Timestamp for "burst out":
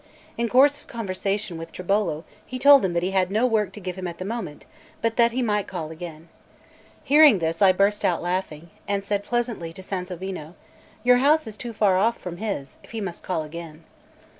7.71-8.19